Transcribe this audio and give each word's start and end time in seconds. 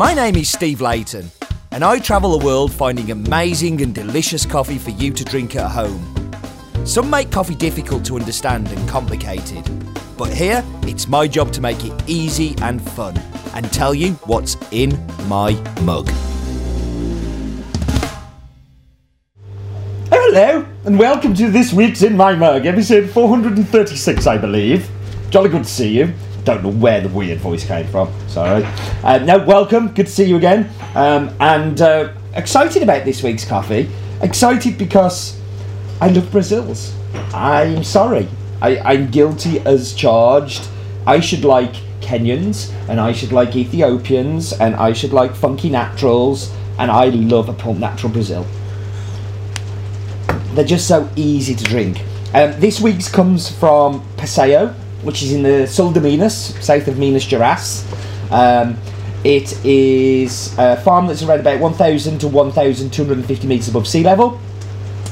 My 0.00 0.14
name 0.14 0.36
is 0.36 0.50
Steve 0.50 0.80
Leighton, 0.80 1.30
and 1.72 1.84
I 1.84 1.98
travel 1.98 2.38
the 2.38 2.42
world 2.42 2.72
finding 2.72 3.10
amazing 3.10 3.82
and 3.82 3.94
delicious 3.94 4.46
coffee 4.46 4.78
for 4.78 4.88
you 4.88 5.12
to 5.12 5.22
drink 5.22 5.56
at 5.56 5.70
home. 5.70 6.32
Some 6.86 7.10
make 7.10 7.30
coffee 7.30 7.54
difficult 7.54 8.06
to 8.06 8.16
understand 8.16 8.68
and 8.68 8.88
complicated, 8.88 9.62
but 10.16 10.32
here 10.32 10.64
it's 10.84 11.06
my 11.06 11.28
job 11.28 11.52
to 11.52 11.60
make 11.60 11.84
it 11.84 11.92
easy 12.06 12.54
and 12.62 12.80
fun 12.80 13.14
and 13.52 13.70
tell 13.74 13.94
you 13.94 14.12
what's 14.24 14.56
in 14.70 14.98
my 15.28 15.52
mug. 15.82 16.08
Hello, 20.08 20.66
and 20.86 20.98
welcome 20.98 21.34
to 21.34 21.50
this 21.50 21.74
week's 21.74 22.02
In 22.02 22.16
My 22.16 22.34
Mug, 22.34 22.64
episode 22.64 23.10
436, 23.10 24.26
I 24.26 24.38
believe. 24.38 24.88
Jolly 25.28 25.50
good 25.50 25.64
to 25.64 25.70
see 25.70 25.90
you. 25.90 26.14
Don't 26.44 26.62
know 26.62 26.70
where 26.70 27.00
the 27.00 27.08
weird 27.08 27.38
voice 27.38 27.66
came 27.66 27.86
from. 27.88 28.10
Sorry. 28.28 28.64
Uh, 29.04 29.18
no, 29.18 29.38
welcome. 29.44 29.88
Good 29.88 30.06
to 30.06 30.12
see 30.12 30.24
you 30.24 30.36
again. 30.36 30.70
Um, 30.94 31.34
and 31.40 31.80
uh, 31.80 32.12
excited 32.34 32.82
about 32.82 33.04
this 33.04 33.22
week's 33.22 33.44
coffee. 33.44 33.90
Excited 34.22 34.78
because 34.78 35.38
I 36.00 36.08
love 36.08 36.30
Brazils. 36.30 36.94
I'm 37.34 37.84
sorry. 37.84 38.28
I, 38.62 38.78
I'm 38.78 39.10
guilty 39.10 39.60
as 39.60 39.94
charged. 39.94 40.68
I 41.06 41.20
should 41.20 41.44
like 41.44 41.74
Kenyans, 42.00 42.72
and 42.88 43.00
I 43.00 43.12
should 43.12 43.32
like 43.32 43.54
Ethiopians, 43.54 44.52
and 44.52 44.74
I 44.76 44.92
should 44.92 45.12
like 45.12 45.34
funky 45.34 45.70
naturals, 45.70 46.52
and 46.78 46.90
I 46.90 47.06
love 47.06 47.48
a 47.48 47.52
pulped 47.52 47.80
natural 47.80 48.12
Brazil. 48.12 48.46
They're 50.54 50.64
just 50.64 50.88
so 50.88 51.08
easy 51.16 51.54
to 51.54 51.64
drink. 51.64 52.02
Um, 52.34 52.58
this 52.60 52.80
week's 52.80 53.08
comes 53.08 53.50
from 53.50 54.02
Passeio, 54.16 54.74
which 55.02 55.22
is 55.22 55.32
in 55.32 55.42
the 55.42 55.66
Sul 55.66 55.92
de 55.92 56.00
Minas, 56.00 56.54
south 56.64 56.88
of 56.88 56.98
Minas 56.98 57.24
Gerais. 57.24 57.84
Um, 58.30 58.76
it 59.24 59.64
is 59.64 60.56
a 60.58 60.76
farm 60.78 61.06
that's 61.06 61.22
around 61.22 61.40
about 61.40 61.60
1,000 61.60 62.18
to 62.20 62.28
1,250 62.28 63.46
metres 63.46 63.68
above 63.68 63.86
sea 63.86 64.02
level, 64.02 64.40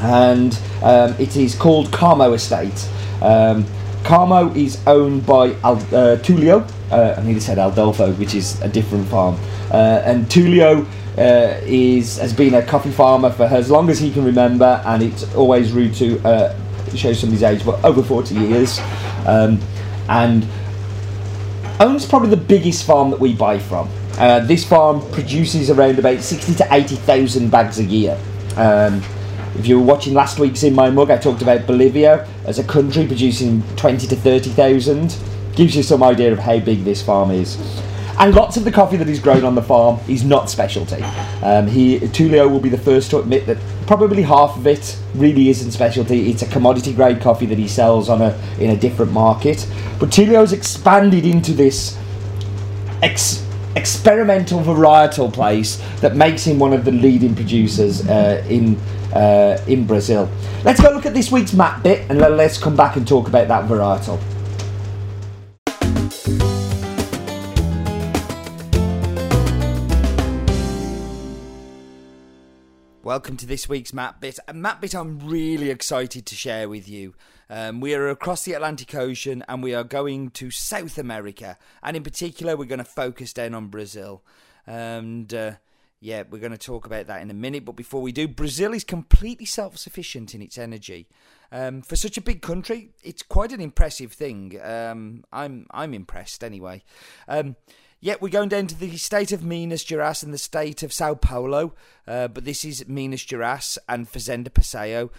and 0.01 0.59
um, 0.83 1.15
it 1.19 1.37
is 1.37 1.55
called 1.55 1.89
Carmo 1.89 2.35
Estate. 2.35 2.89
Um, 3.23 3.65
Carmo 4.05 4.55
is 4.57 4.81
owned 4.87 5.27
by 5.27 5.53
Al- 5.63 5.77
uh, 5.77 6.17
Tulio. 6.23 6.67
Uh, 6.91 7.17
I 7.19 7.23
nearly 7.23 7.41
said 7.41 7.59
Adolfo, 7.59 8.13
which 8.15 8.35
is 8.35 8.61
a 8.63 8.69
different 8.69 9.07
farm. 9.09 9.37
Uh, 9.71 10.01
and 10.05 10.25
Tulio 10.27 10.87
uh, 11.19 11.61
is 11.65 12.17
has 12.17 12.33
been 12.33 12.55
a 12.55 12.63
coffee 12.63 12.93
farmer 12.93 13.29
for 13.31 13.45
as 13.45 13.71
long 13.71 13.91
as 13.91 13.99
he 13.99 14.11
can 14.11 14.25
remember, 14.25 14.81
and 14.87 15.03
it's 15.03 15.35
always 15.35 15.73
rude 15.73 15.93
to 15.97 16.19
uh, 16.21 16.57
show 16.95 17.13
somebody's 17.13 17.43
age, 17.43 17.65
but 17.67 17.85
over 17.85 18.03
40 18.03 18.35
years. 18.35 18.81
Um, 19.27 19.61
and 20.09 20.47
owns 21.81 22.07
probably 22.07 22.31
the 22.31 22.37
biggest 22.37 22.87
farm 22.87 23.11
that 23.11 23.21
we 23.21 23.35
buy 23.35 23.59
from. 23.59 23.89
Uh, 24.19 24.41
this 24.41 24.65
farm 24.65 25.01
produces 25.13 25.71
around 25.71 25.99
about 25.99 26.21
60 26.21 26.55
to 26.57 26.75
80,000 26.75 27.51
bags 27.51 27.79
a 27.79 27.85
year. 27.85 28.19
Um, 28.57 29.03
if 29.57 29.67
you 29.67 29.79
were 29.79 29.85
watching 29.85 30.15
last 30.15 30.39
week's 30.39 30.63
In 30.63 30.75
My 30.75 30.91
Mug, 30.91 31.11
I 31.11 31.19
talked 31.19 31.43
about 31.43 31.67
Bolivia 31.67 32.29
as 32.45 32.59
a 32.59 32.65
country 32.65 33.07
producing 33.07 33.63
20 33.77 34.07
to 34.09 34.17
30,000. 34.17 35.17
Gives 35.55 35.77
you 35.77 35.83
some 35.83 36.03
idea 36.03 36.33
of 36.33 36.39
how 36.39 36.59
big 36.59 36.85
this 36.85 37.03
farm 37.03 37.31
is. 37.31 37.57
And 38.19 38.35
lots 38.35 38.57
of 38.57 38.65
the 38.65 38.73
coffee 38.73 38.97
that 38.97 39.07
he's 39.07 39.21
grown 39.21 39.45
on 39.45 39.55
the 39.55 39.63
farm 39.63 40.01
is 40.09 40.25
not 40.25 40.51
specialty. 40.51 41.03
Um, 41.43 41.69
he, 41.69 42.01
Tulio 42.01 42.51
will 42.51 42.59
be 42.59 42.69
the 42.69 42.79
first 42.79 43.11
to 43.13 43.19
admit 43.19 43.47
that 43.47 43.59
probably 43.87 44.23
half 44.23 44.57
of 44.57 44.67
it 44.67 44.99
really 45.15 45.49
isn't 45.51 45.71
specialty. 45.71 46.29
It's 46.31 46.43
a 46.43 46.49
commodity 46.49 46.93
grade 46.93 47.21
coffee 47.21 47.47
that 47.47 47.59
he 47.59 47.69
sells 47.69 48.09
on 48.09 48.21
a 48.21 48.39
in 48.59 48.71
a 48.71 48.77
different 48.77 49.13
market. 49.13 49.69
But 50.01 50.11
Tulio's 50.11 50.53
expanded 50.53 51.25
into 51.25 51.53
this 51.53 51.97
ex- 53.03 53.47
experimental 53.77 54.61
varietal 54.61 55.33
place 55.33 55.81
that 56.01 56.17
makes 56.17 56.45
him 56.45 56.59
one 56.59 56.73
of 56.73 56.85
the 56.85 56.93
leading 56.93 57.37
producers 57.37 58.07
uh, 58.09 58.45
in 58.49 58.77
uh, 59.13 59.63
in 59.69 59.87
Brazil. 59.87 60.29
Let's 60.65 60.81
go 60.81 60.91
look 60.91 61.07
at 61.07 61.15
this 61.15 61.31
week's 61.31 61.55
map 61.55 61.83
bit 61.83 62.11
and 62.11 62.19
let's 62.19 62.59
come 62.59 62.77
back 62.77 62.97
and 62.97 63.07
talk 63.07 63.29
about 63.29 63.49
that 63.49 63.69
varietal. 63.69 64.21
Welcome 73.09 73.39
to 73.39 73.47
this 73.47 73.71
week's 73.71 73.95
map 73.95 74.21
bit. 74.21 74.39
Map 74.53 74.83
bit 74.83 74.95
I'm 74.95 75.19
really 75.21 75.71
excited 75.71 76.27
to 76.27 76.35
share 76.35 76.69
with 76.69 76.87
you. 76.91 77.15
Um, 77.49 77.81
we 77.81 77.95
are 77.95 78.11
across 78.11 78.45
the 78.45 78.53
Atlantic 78.53 78.95
Ocean 78.95 79.43
and 79.49 79.63
we 79.63 79.75
are 79.75 79.83
going 79.83 80.29
to 80.33 80.51
South 80.51 80.99
America, 80.99 81.57
and 81.83 81.97
in 81.97 82.03
particular, 82.03 82.55
we're 82.55 82.67
going 82.67 82.81
to 82.81 82.85
focus 82.85 83.33
down 83.33 83.55
on 83.55 83.69
Brazil. 83.69 84.23
And 84.67 85.33
uh, 85.33 85.53
yeah, 86.01 86.25
we're 86.29 86.39
going 86.39 86.53
to 86.53 86.59
talk 86.59 86.85
about 86.85 87.07
that 87.07 87.23
in 87.23 87.31
a 87.31 87.35
minute. 87.35 87.65
But 87.65 87.77
before 87.77 88.03
we 88.03 88.13
do, 88.13 88.29
Brazil 88.29 88.75
is 88.75 88.85
completely 88.85 89.47
self 89.47 89.79
sufficient 89.79 90.35
in 90.35 90.43
its 90.43 90.59
energy. 90.59 91.09
Um, 91.51 91.81
for 91.81 91.97
such 91.97 92.19
a 92.19 92.21
big 92.21 92.43
country, 92.43 92.91
it's 93.03 93.23
quite 93.23 93.53
an 93.53 93.63
impressive 93.63 94.13
thing. 94.13 94.61
Um, 94.63 95.25
I'm 95.33 95.67
I'm 95.71 95.95
impressed 95.95 96.45
anyway. 96.45 96.85
Yeah, 98.01 98.15
we're 98.21 98.29
going 98.29 98.49
down 98.49 98.69
to 98.69 98.79
the 98.79 98.97
state 98.97 99.33
of 99.33 99.43
Minas 99.43 99.85
Gerais 99.85 100.23
and 100.23 100.33
the 100.33 100.39
state 100.39 100.85
of 100.85 100.93
Sao 100.93 101.15
Paulo, 101.15 101.75
uh, 102.07 102.29
but 102.29 102.45
this 102.45 102.65
is 102.65 102.87
Minas 102.87 103.25
Gerais 103.25 103.77
and 103.89 104.09
Fazenda 104.09 104.51
Passeio. 104.51 105.11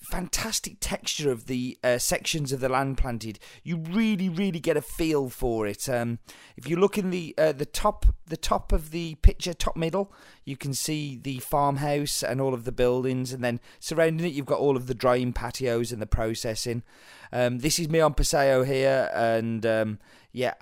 Fantastic 0.00 0.78
texture 0.80 1.30
of 1.30 1.44
the 1.44 1.78
uh, 1.84 1.98
sections 1.98 2.50
of 2.50 2.60
the 2.60 2.70
land 2.70 2.96
planted. 2.96 3.38
You 3.62 3.76
really, 3.76 4.30
really 4.30 4.60
get 4.60 4.78
a 4.78 4.80
feel 4.80 5.28
for 5.28 5.66
it. 5.66 5.90
Um, 5.90 6.20
if 6.56 6.66
you 6.66 6.76
look 6.76 6.96
in 6.96 7.10
the 7.10 7.34
uh, 7.36 7.52
the 7.52 7.66
top, 7.66 8.06
the 8.26 8.38
top 8.38 8.72
of 8.72 8.92
the 8.92 9.16
picture, 9.16 9.52
top 9.52 9.76
middle, 9.76 10.10
you 10.46 10.56
can 10.56 10.72
see 10.72 11.20
the 11.22 11.38
farmhouse 11.40 12.22
and 12.22 12.40
all 12.40 12.54
of 12.54 12.64
the 12.64 12.72
buildings, 12.72 13.34
and 13.34 13.44
then 13.44 13.60
surrounding 13.78 14.26
it, 14.26 14.32
you've 14.32 14.46
got 14.46 14.58
all 14.58 14.78
of 14.78 14.86
the 14.86 14.94
drying 14.94 15.34
patios 15.34 15.92
and 15.92 16.00
the 16.00 16.06
processing. 16.06 16.82
Um, 17.30 17.58
this 17.58 17.78
is 17.78 17.90
me 17.90 18.00
on 18.00 18.14
Passeio 18.14 18.66
here, 18.66 19.10
and 19.12 19.66
um, 19.66 19.98
yeah. 20.32 20.54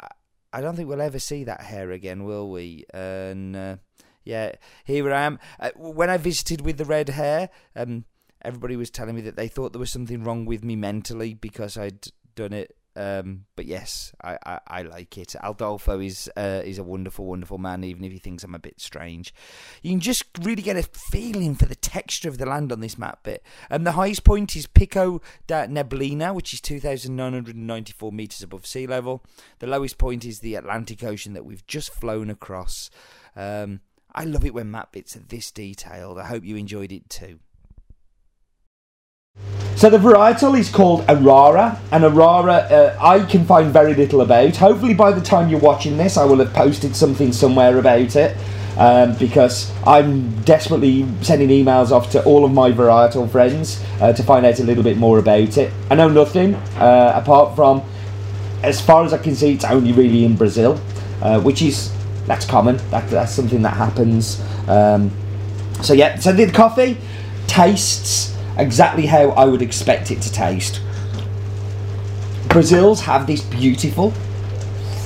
I 0.53 0.61
don't 0.61 0.77
think 0.77 0.89
we'll 0.89 1.01
ever 1.01 1.19
see 1.19 1.45
that 1.45 1.63
hair 1.63 1.91
again, 1.91 2.25
will 2.25 2.51
we? 2.51 2.85
And 2.93 3.57
uh, 3.57 3.77
yeah, 4.25 4.53
here 4.85 5.13
I 5.13 5.23
am. 5.23 5.39
Uh, 5.59 5.71
when 5.77 6.11
I 6.11 6.17
visited 6.17 6.63
with 6.63 6.77
the 6.77 6.85
red 6.85 7.11
hair, 7.11 7.51
um, 7.77 8.05
everybody 8.43 8.77
was 8.77 8.91
telling 8.91 9.15
me 9.15 9.23
that 9.23 9.37
they 9.37 9.49
thought 9.49 9.73
there 9.73 9.81
was 9.81 9.93
something 9.93 10.25
wrong 10.25 10.45
with 10.45 10.65
me 10.65 10.77
mentally 10.77 11.35
because 11.35 11.77
I'd 11.77 12.09
done 12.35 12.53
it. 12.53 12.77
Um, 12.97 13.45
but 13.55 13.67
yes, 13.67 14.13
I, 14.23 14.37
I, 14.45 14.61
I, 14.67 14.83
like 14.83 15.17
it. 15.17 15.37
Adolfo 15.43 16.01
is 16.01 16.29
uh, 16.37 16.63
is 16.65 16.79
a 16.79 16.83
wonderful, 16.83 17.25
wonderful 17.25 17.59
man, 17.59 17.85
even 17.85 18.03
if 18.05 18.11
he 18.11 18.19
thinks 18.19 18.43
I'm 18.43 18.55
a 18.55 18.59
bit 18.59 18.81
strange. 18.81 19.33
You 19.83 19.93
can 19.93 20.01
just 20.01 20.25
really 20.43 20.63
get 20.63 20.77
a 20.77 20.83
feeling 20.83 21.55
for 21.55 21.67
the 21.67 21.77
texture 21.77 22.29
of 22.29 22.39
the 22.39 22.47
land 22.47 22.73
on 22.73 22.81
this 22.81 22.99
map 22.99 23.23
bit. 23.23 23.45
And 23.69 23.87
the 23.87 23.93
highest 23.93 24.25
point 24.25 24.57
is 24.57 24.67
Pico 24.67 25.23
da 25.47 25.67
Neblina, 25.67 26.35
which 26.35 26.53
is 26.53 26.61
2,994 26.61 28.13
metres 28.13 28.43
above 28.43 28.67
sea 28.67 28.89
level. 28.89 29.25
The 29.61 29.69
lowest 29.69 29.97
point 29.97 30.25
is 30.25 30.41
the 30.41 30.57
Atlantic 30.57 31.05
Ocean 31.05 31.33
that 31.35 31.45
we've 31.45 31.67
just 31.69 31.95
flown 31.95 32.29
across. 32.29 32.91
Um, 33.37 33.81
I 34.13 34.25
love 34.25 34.45
it 34.45 34.55
when 34.55 34.71
map 34.71 34.93
bits 34.93 35.15
are 35.15 35.21
this 35.21 35.53
detailed. 35.53 36.19
I 36.19 36.25
hope 36.25 36.45
you 36.45 36.57
enjoyed 36.57 36.91
it 36.91 37.09
too. 37.09 37.39
So 39.77 39.89
the 39.89 39.97
varietal 39.97 40.59
is 40.59 40.69
called 40.69 41.07
Arara, 41.07 41.79
and 41.91 42.05
Arara 42.05 42.71
uh, 42.71 42.97
I 43.01 43.21
can 43.25 43.47
find 43.47 43.73
very 43.73 43.95
little 43.95 44.21
about. 44.21 44.57
Hopefully, 44.57 44.93
by 44.93 45.11
the 45.11 45.23
time 45.23 45.49
you're 45.49 45.61
watching 45.61 45.97
this, 45.97 46.19
I 46.19 46.25
will 46.25 46.37
have 46.39 46.53
posted 46.53 46.95
something 46.95 47.33
somewhere 47.33 47.79
about 47.79 48.15
it. 48.15 48.37
Um, 48.77 49.15
because 49.17 49.71
I'm 49.87 50.41
desperately 50.43 51.07
sending 51.23 51.49
emails 51.49 51.91
off 51.91 52.11
to 52.13 52.25
all 52.25 52.45
of 52.45 52.53
my 52.53 52.71
varietal 52.73 53.29
friends 53.31 53.85
uh, 54.01 54.13
to 54.13 54.23
find 54.23 54.47
out 54.47 54.59
a 54.59 54.65
little 54.65 54.85
bit 54.85 54.97
more 54.97 55.19
about 55.19 55.59
it. 55.59 55.73
I 55.91 55.97
know 55.97 56.09
nothing 56.09 56.55
uh, 56.55 57.13
apart 57.15 57.57
from, 57.57 57.83
as 58.63 58.81
far 58.81 59.05
as 59.05 59.13
I 59.13 59.19
can 59.19 59.35
see, 59.35 59.53
it's 59.55 59.65
only 59.65 59.93
really 59.93 60.25
in 60.25 60.37
Brazil, 60.37 60.81
uh, 61.21 61.41
which 61.41 61.63
is 61.63 61.93
that's 62.27 62.47
common. 62.47 62.77
That, 62.91 63.11
that's 63.11 63.33
something 63.33 63.61
that 63.63 63.75
happens. 63.75 64.41
Um, 64.69 65.11
so 65.83 65.93
yeah, 65.93 66.19
so 66.19 66.33
the 66.33 66.51
coffee 66.51 66.97
tastes 67.49 68.37
exactly 68.59 69.07
how 69.07 69.31
I 69.31 69.45
would 69.45 69.63
expect 69.63 70.11
it 70.11 70.21
to 70.23 70.33
taste. 70.33 70.81
Brazils 72.49 73.03
have 73.03 73.27
this 73.27 73.43
beautiful, 73.43 74.11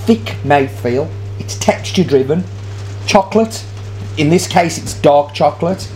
thick 0.06 0.36
mouthfeel. 0.44 1.10
It's 1.38 1.58
texture 1.58 2.04
driven. 2.04 2.44
Chocolate, 3.06 3.64
in 4.16 4.30
this 4.30 4.46
case, 4.46 4.78
it's 4.78 4.94
dark 4.94 5.34
chocolate, 5.34 5.90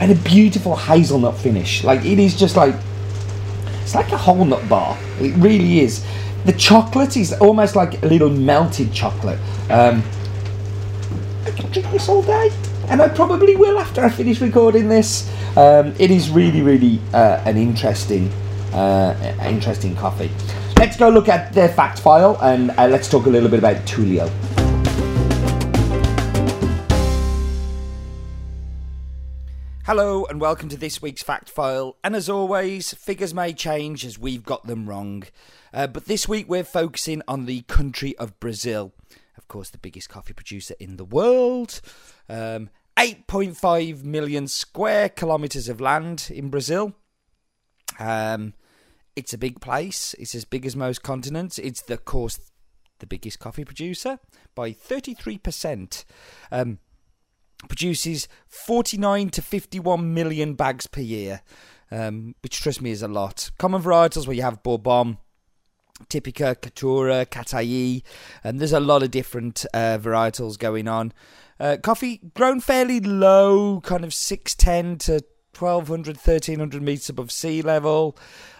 and 0.00 0.12
a 0.12 0.14
beautiful 0.16 0.76
hazelnut 0.76 1.36
finish. 1.38 1.82
Like 1.84 2.04
it 2.04 2.18
is 2.18 2.36
just 2.36 2.56
like 2.56 2.74
it's 3.82 3.94
like 3.94 4.12
a 4.12 4.16
whole 4.16 4.44
nut 4.44 4.68
bar. 4.68 4.98
It 5.20 5.34
really 5.36 5.80
is. 5.80 6.04
The 6.44 6.52
chocolate 6.52 7.16
is 7.16 7.32
almost 7.34 7.76
like 7.76 8.02
a 8.02 8.06
little 8.06 8.30
melted 8.30 8.92
chocolate. 8.92 9.38
Um, 9.70 10.02
I 11.44 11.50
could 11.50 11.70
drink 11.72 11.90
this 11.90 12.08
all 12.08 12.22
day, 12.22 12.50
and 12.88 13.00
I 13.00 13.08
probably 13.08 13.56
will 13.56 13.78
after 13.78 14.04
I 14.04 14.10
finish 14.10 14.40
recording 14.40 14.88
this. 14.88 15.30
Um, 15.56 15.94
it 15.98 16.10
is 16.10 16.30
really, 16.30 16.62
really 16.62 17.00
uh, 17.12 17.42
an 17.44 17.56
interesting, 17.56 18.28
uh, 18.72 19.36
interesting 19.44 19.94
coffee. 19.96 20.30
Let's 20.78 20.96
go 20.96 21.08
look 21.08 21.28
at 21.28 21.52
their 21.52 21.68
fact 21.68 22.00
file 22.00 22.38
and 22.42 22.70
uh, 22.72 22.88
let's 22.88 23.08
talk 23.08 23.26
a 23.26 23.30
little 23.30 23.48
bit 23.48 23.58
about 23.58 23.76
Tulio. 23.86 24.30
Hello 29.84 30.24
and 30.26 30.40
welcome 30.40 30.68
to 30.68 30.76
this 30.76 31.02
week's 31.02 31.22
fact 31.22 31.50
file. 31.50 31.96
And 32.02 32.16
as 32.16 32.28
always, 32.28 32.94
figures 32.94 33.34
may 33.34 33.52
change 33.52 34.04
as 34.04 34.18
we've 34.18 34.44
got 34.44 34.66
them 34.66 34.88
wrong. 34.88 35.24
Uh, 35.72 35.86
but 35.86 36.06
this 36.06 36.28
week 36.28 36.48
we're 36.48 36.64
focusing 36.64 37.22
on 37.28 37.46
the 37.46 37.62
country 37.62 38.16
of 38.18 38.38
Brazil. 38.40 38.92
Of 39.36 39.48
course, 39.48 39.70
the 39.70 39.78
biggest 39.78 40.08
coffee 40.08 40.34
producer 40.34 40.74
in 40.78 40.96
the 40.96 41.04
world. 41.04 41.80
Um, 42.28 42.70
8.5 42.96 44.04
million 44.04 44.46
square 44.46 45.08
kilometres 45.08 45.68
of 45.68 45.80
land 45.80 46.30
in 46.32 46.50
Brazil. 46.50 46.94
Um, 47.98 48.54
it's 49.16 49.32
a 49.32 49.38
big 49.38 49.60
place. 49.60 50.14
It's 50.18 50.34
as 50.34 50.44
big 50.44 50.66
as 50.66 50.76
most 50.76 51.02
continents. 51.02 51.58
It's, 51.58 51.82
the, 51.82 51.94
of 51.94 52.04
course, 52.04 52.38
the 52.98 53.06
biggest 53.06 53.38
coffee 53.38 53.64
producer 53.64 54.18
by 54.54 54.72
33%. 54.72 56.04
Um, 56.50 56.78
produces 57.68 58.28
49 58.48 59.30
to 59.30 59.42
51 59.42 60.14
million 60.14 60.54
bags 60.54 60.86
per 60.86 61.00
year, 61.00 61.42
um, 61.90 62.34
which, 62.42 62.60
trust 62.60 62.82
me, 62.82 62.90
is 62.90 63.02
a 63.02 63.08
lot. 63.08 63.50
Common 63.58 63.82
varietals 63.82 64.26
where 64.26 64.36
you 64.36 64.42
have 64.42 64.62
Bourbon, 64.62 65.18
Typica, 66.08 66.54
Caturra, 66.56 67.26
Catuai, 67.26 68.02
and 68.44 68.60
there's 68.60 68.72
a 68.72 68.80
lot 68.80 69.02
of 69.02 69.10
different 69.10 69.64
uh, 69.74 69.98
varietals 69.98 70.58
going 70.58 70.88
on. 70.88 71.12
Uh, 71.60 71.76
coffee 71.82 72.20
grown 72.34 72.60
fairly 72.60 73.00
low, 73.00 73.80
kind 73.82 74.04
of 74.04 74.12
610 74.12 74.98
to 74.98 75.24
1200, 75.58 76.16
1300 76.16 76.82
meters 76.82 77.08
above 77.08 77.30
sea 77.30 77.62
level. 77.62 78.16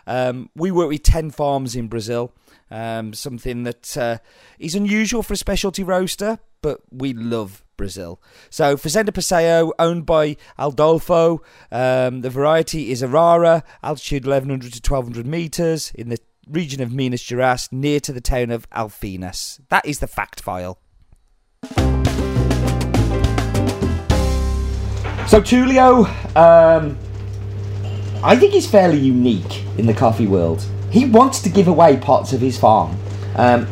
Um, 0.06 0.50
we 0.54 0.70
work 0.70 0.88
with 0.88 1.02
10 1.02 1.30
farms 1.30 1.74
in 1.74 1.88
Brazil, 1.88 2.32
um, 2.70 3.14
something 3.14 3.64
that 3.64 3.96
uh, 3.96 4.18
is 4.58 4.74
unusual 4.74 5.22
for 5.22 5.34
a 5.34 5.36
specialty 5.36 5.82
roaster, 5.82 6.38
but 6.60 6.80
we 6.90 7.12
love 7.12 7.64
Brazil. 7.76 8.20
So 8.50 8.76
Fazenda 8.76 9.10
Passeio, 9.10 9.72
owned 9.78 10.06
by 10.06 10.36
Adolfo. 10.58 11.42
Um, 11.70 12.20
the 12.20 12.30
variety 12.30 12.90
is 12.90 13.02
Arara, 13.02 13.62
altitude 13.82 14.24
1100 14.24 14.72
to 14.74 14.92
1200 14.92 15.26
meters 15.26 15.90
in 15.94 16.08
the 16.08 16.18
region 16.48 16.80
of 16.82 16.92
Minas 16.92 17.22
Gerais, 17.22 17.70
near 17.72 18.00
to 18.00 18.12
the 18.12 18.20
town 18.20 18.50
of 18.50 18.68
Alfenas. 18.70 19.60
That 19.68 19.86
is 19.86 19.98
the 20.00 20.06
fact 20.06 20.40
file. 20.40 20.78
So 25.28 25.40
Tulio, 25.40 26.06
um, 26.36 26.98
I 28.22 28.36
think 28.36 28.52
he's 28.52 28.68
fairly 28.68 28.98
unique 28.98 29.64
in 29.78 29.86
the 29.86 29.94
coffee 29.94 30.26
world. 30.26 30.64
He 30.90 31.06
wants 31.06 31.40
to 31.42 31.48
give 31.48 31.68
away 31.68 31.96
parts 31.96 32.32
of 32.32 32.40
his 32.40 32.58
farm. 32.58 32.96
Um, 33.36 33.66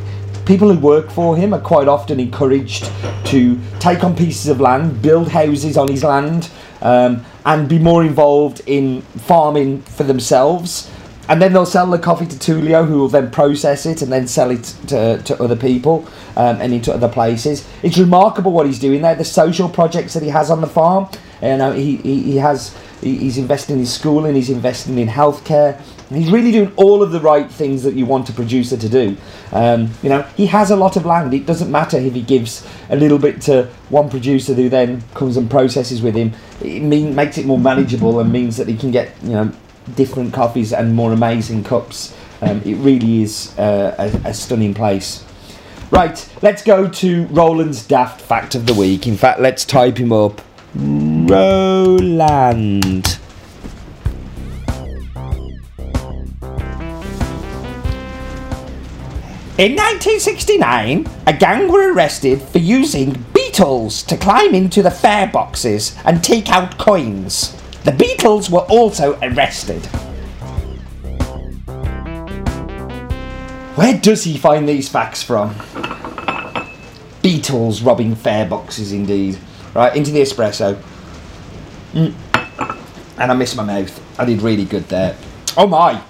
people 0.47 0.73
who 0.73 0.81
work 0.81 1.11
for 1.11 1.37
him 1.37 1.53
are 1.53 1.61
quite 1.61 1.87
often 1.87 2.19
encouraged 2.19 2.91
to 3.27 3.61
take 3.79 4.03
on 4.03 4.17
pieces 4.17 4.49
of 4.49 4.61
land, 4.61 5.03
build 5.03 5.29
houses 5.29 5.77
on 5.77 5.89
his 5.89 6.03
land, 6.03 6.51
um, 6.81 7.25
and 7.45 7.69
be 7.69 7.79
more 7.79 8.03
involved 8.05 8.63
in 8.67 9.03
farming 9.03 9.83
for 9.83 10.05
themselves. 10.05 10.91
And 11.31 11.41
then 11.41 11.53
they'll 11.53 11.65
sell 11.65 11.87
the 11.87 11.97
coffee 11.97 12.27
to 12.27 12.37
Tulio, 12.37 12.85
who 12.85 12.99
will 12.99 13.09
then 13.09 13.31
process 13.31 13.87
it 13.87 14.03
and 14.03 14.11
then 14.11 14.27
sell 14.27 14.51
it 14.51 14.65
to, 14.89 15.23
to 15.23 15.41
other 15.41 15.55
people 15.55 16.05
um, 16.37 16.61
and 16.61 16.75
into 16.75 16.93
other 16.93 17.09
places. 17.09 17.65
It's 17.85 17.97
remarkable 17.97 18.51
what 18.51 18.67
he's 18.67 18.81
doing 18.81 19.01
there. 19.03 19.15
The 19.15 19.25
social 19.25 19.69
projects 19.69 20.13
that 20.15 20.25
he 20.25 20.29
has 20.31 20.51
on 20.51 20.61
the 20.61 20.67
farm. 20.67 21.09
You 21.41 21.57
know, 21.57 21.71
he, 21.71 21.97
he, 21.99 22.23
he 22.23 22.37
has 22.39 22.77
he's 23.01 23.39
investing 23.39 23.79
in 23.79 23.87
schooling, 23.87 24.35
he's 24.35 24.51
investing 24.51 24.99
in 24.99 25.07
healthcare. 25.07 25.81
He's 26.09 26.33
really 26.33 26.51
doing 26.51 26.73
all 26.75 27.01
of 27.01 27.13
the 27.13 27.21
right 27.21 27.49
things 27.49 27.85
that 27.85 27.95
you 27.95 28.07
want 28.07 28.29
a 28.29 28.33
producer 28.33 28.77
to 28.77 28.89
do. 28.89 29.17
Um, 29.53 29.93
you 30.03 30.09
know, 30.09 30.23
he 30.37 30.47
has 30.47 30.73
a 30.73 30.77
lot 30.77 30.97
of 30.97 31.07
land. 31.07 31.33
It 31.33 31.47
doesn't 31.47 31.71
matter 31.71 31.97
if 31.97 32.13
he 32.13 32.23
gives 32.23 32.67
a 32.89 32.97
little 32.97 33.21
bit 33.21 33.41
to 33.43 33.69
one 33.89 34.11
producer 34.11 34.53
who 34.53 34.69
then 34.69 35.05
comes 35.15 35.37
and 35.37 35.49
processes 35.49 36.03
with 36.03 36.17
him. 36.17 36.33
It 36.61 36.83
mean, 36.83 37.15
makes 37.15 37.39
it 37.39 37.47
more 37.47 37.59
manageable 37.59 38.19
and 38.19 38.33
means 38.33 38.57
that 38.57 38.67
he 38.67 38.77
can 38.77 38.91
get 38.91 39.13
you 39.23 39.31
know 39.31 39.53
different 39.97 40.33
coffees 40.33 40.73
and 40.73 40.95
more 40.95 41.13
amazing 41.13 41.65
cups. 41.65 42.17
Um, 42.43 42.63
it 42.65 42.75
really 42.77 43.23
is 43.23 43.57
uh, 43.59 43.95
a, 43.99 44.31
a 44.31 44.35
stunning 44.35 44.75
place. 44.75 45.25
Right, 45.91 46.29
let's 46.41 46.63
go 46.63 46.89
to 46.89 47.27
Roland's 47.27 47.87
daft 47.87 48.21
fact 48.21 48.55
of 48.55 48.67
the 48.67 48.75
week. 48.75 49.07
In 49.07 49.17
fact, 49.17 49.41
let's 49.41 49.65
type 49.65 49.99
him 49.99 50.13
up. 50.13 50.41
Roland. 50.75 51.31
In 59.59 59.73
1969, 59.73 61.07
a 61.27 61.33
gang 61.35 61.71
were 61.71 61.93
arrested 61.93 62.41
for 62.41 62.57
using 62.59 63.27
beetles 63.35 64.03
to 64.05 64.17
climb 64.17 64.55
into 64.55 64.83
the 64.83 64.91
fare 64.91 65.27
boxes 65.27 65.95
and 66.07 66.25
take 66.25 66.49
out 66.49 66.79
coins. 66.79 67.60
The 67.85 67.93
Beatles 67.93 68.51
were 68.51 68.61
also 68.61 69.19
arrested. 69.23 69.87
Where 73.77 73.99
does 73.99 74.25
he 74.25 74.37
find 74.37 74.69
these 74.69 74.89
facts 74.91 75.23
from? 75.23 75.55
Beatles 77.23 77.85
robbing 77.85 78.15
fare 78.15 78.47
boxes, 78.47 78.93
indeed. 78.93 79.39
Right, 79.73 79.97
into 79.97 80.11
the 80.11 80.21
espresso. 80.21 80.79
Mm. 81.95 82.13
And 83.19 83.33
I 83.33 83.35
missed 83.35 83.57
my 83.57 83.65
mouth. 83.65 84.21
I 84.21 84.27
did 84.27 84.43
really 84.43 84.67
good 84.67 84.89
there. 84.89 85.17
Oh 85.57 85.67
my! 85.67 86.03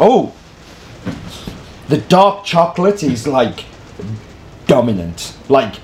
Oh! 0.00 0.34
The 1.88 1.98
dark 1.98 2.44
chocolate 2.44 3.02
is 3.02 3.26
like 3.26 3.64
dominant. 4.66 5.36
Like, 5.50 5.74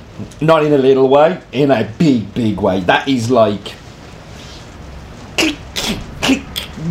not 0.41 0.65
in 0.65 0.73
a 0.73 0.79
little 0.79 1.09
way, 1.09 1.43
in 1.53 1.71
a 1.71 1.85
big, 1.99 2.33
big 2.33 2.61
way. 2.61 2.81
That 2.81 3.09
is 3.09 3.31
like 3.31 3.75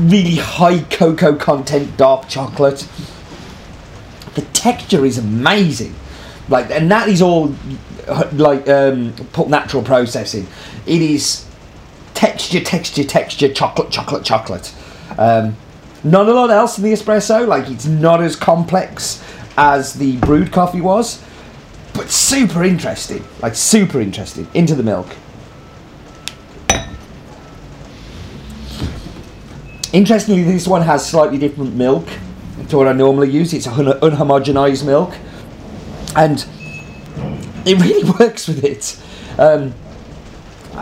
really 0.09 0.35
high 0.35 0.79
cocoa 0.79 1.35
content 1.35 1.97
dark 1.97 2.27
chocolate. 2.27 2.87
The 4.35 4.41
texture 4.53 5.05
is 5.05 5.17
amazing. 5.17 5.95
Like, 6.49 6.69
and 6.71 6.89
that 6.91 7.07
is 7.07 7.21
all 7.21 7.55
like 8.33 8.67
um, 8.67 9.13
pulped 9.33 9.51
natural 9.51 9.83
processing. 9.83 10.47
It 10.85 11.01
is 11.01 11.45
texture, 12.13 12.61
texture, 12.61 13.03
texture, 13.03 13.51
chocolate, 13.53 13.89
chocolate, 13.91 14.23
chocolate. 14.23 14.73
Um, 15.17 15.55
not 16.03 16.27
a 16.27 16.33
lot 16.33 16.49
else 16.49 16.77
in 16.77 16.83
the 16.83 16.93
espresso. 16.93 17.47
Like 17.47 17.69
it's 17.69 17.85
not 17.85 18.21
as 18.21 18.35
complex 18.35 19.23
as 19.57 19.93
the 19.93 20.17
brewed 20.17 20.51
coffee 20.51 20.81
was, 20.81 21.23
but 21.93 22.09
super 22.09 22.63
interesting. 22.63 23.23
Like 23.41 23.55
super 23.55 24.01
interesting. 24.01 24.47
Into 24.53 24.75
the 24.75 24.83
milk. 24.83 25.07
Interestingly, 29.93 30.43
this 30.43 30.67
one 30.67 30.81
has 30.83 31.07
slightly 31.07 31.37
different 31.37 31.75
milk 31.75 32.07
to 32.69 32.77
what 32.77 32.87
I 32.87 32.93
normally 32.93 33.29
use. 33.29 33.53
It's 33.53 33.67
un- 33.67 33.85
unhomogenized 33.85 34.85
milk, 34.85 35.13
and 36.15 36.45
it 37.65 37.79
really 37.79 38.09
works 38.19 38.47
with 38.47 38.63
it. 38.63 38.97
Um, 39.39 39.73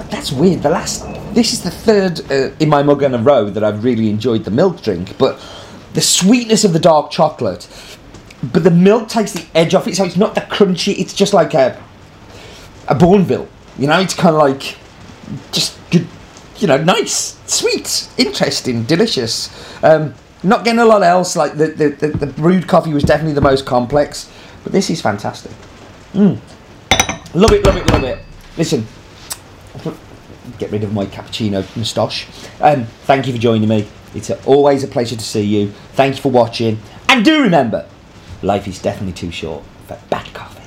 that's 0.09 0.31
weird. 0.31 0.61
The 0.61 0.69
last, 0.69 1.05
this 1.33 1.53
is 1.53 1.63
the 1.63 1.71
third 1.71 2.31
uh, 2.31 2.51
in 2.59 2.69
my 2.69 2.83
mug 2.83 3.01
in 3.01 3.13
a 3.13 3.17
row 3.17 3.49
that 3.49 3.63
I've 3.63 3.83
really 3.83 4.09
enjoyed 4.09 4.43
the 4.43 4.51
milk 4.51 4.83
drink. 4.83 5.17
But 5.17 5.43
the 5.93 6.01
sweetness 6.01 6.63
of 6.63 6.73
the 6.73 6.79
dark 6.79 7.09
chocolate, 7.09 7.67
but 8.43 8.63
the 8.63 8.71
milk 8.71 9.09
takes 9.09 9.33
the 9.33 9.45
edge 9.55 9.73
off 9.73 9.87
it, 9.87 9.95
so 9.95 10.03
it's 10.03 10.17
not 10.17 10.35
the 10.35 10.41
crunchy. 10.41 10.97
It's 10.99 11.13
just 11.13 11.33
like 11.33 11.53
a 11.55 11.81
a 12.87 12.95
Bournville. 12.95 13.47
You 13.77 13.87
know, 13.87 13.99
it's 13.99 14.13
kind 14.13 14.35
of 14.35 14.41
like 14.41 14.77
just 15.51 15.77
good. 15.89 16.07
You 16.59 16.67
know, 16.67 16.77
nice, 16.77 17.39
sweet, 17.45 18.09
interesting, 18.17 18.83
delicious. 18.83 19.49
Um, 19.83 20.13
not 20.43 20.65
getting 20.65 20.79
a 20.79 20.85
lot 20.85 21.03
else. 21.03 21.35
Like 21.35 21.53
the, 21.53 21.67
the, 21.67 21.89
the, 21.89 22.07
the 22.09 22.27
brewed 22.27 22.67
coffee 22.67 22.93
was 22.93 23.03
definitely 23.03 23.33
the 23.33 23.41
most 23.41 23.65
complex, 23.65 24.31
but 24.63 24.73
this 24.73 24.89
is 24.89 25.01
fantastic. 25.01 25.51
Mm. 26.13 26.37
Love 27.33 27.51
it, 27.51 27.63
love 27.63 27.77
it, 27.77 27.91
love 27.91 28.03
it. 28.03 28.19
Listen, 28.57 28.85
get 30.57 30.71
rid 30.71 30.83
of 30.83 30.93
my 30.93 31.05
cappuccino 31.05 31.63
moustache. 31.77 32.27
Um, 32.59 32.85
thank 33.03 33.27
you 33.27 33.33
for 33.33 33.39
joining 33.39 33.69
me. 33.69 33.87
It's 34.13 34.29
a, 34.29 34.43
always 34.45 34.83
a 34.83 34.87
pleasure 34.87 35.15
to 35.15 35.23
see 35.23 35.43
you. 35.43 35.69
Thank 35.93 36.17
you 36.17 36.21
for 36.21 36.31
watching. 36.31 36.79
And 37.07 37.23
do 37.23 37.41
remember, 37.41 37.87
life 38.41 38.67
is 38.67 38.81
definitely 38.81 39.13
too 39.13 39.31
short 39.31 39.63
for 39.87 39.97
bad 40.09 40.33
coffee. 40.33 40.58